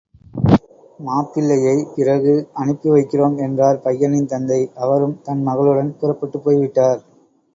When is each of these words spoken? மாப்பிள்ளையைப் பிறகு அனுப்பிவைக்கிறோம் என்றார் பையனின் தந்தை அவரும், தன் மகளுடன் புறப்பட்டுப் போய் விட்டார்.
மாப்பிள்ளையைப் 0.99 1.91
பிறகு 1.95 2.33
அனுப்பிவைக்கிறோம் 2.55 3.37
என்றார் 3.39 3.81
பையனின் 3.83 4.27
தந்தை 4.27 4.61
அவரும், 4.77 5.15
தன் 5.23 5.43
மகளுடன் 5.47 5.95
புறப்பட்டுப் 5.99 6.43
போய் 6.43 6.61
விட்டார். 6.61 6.99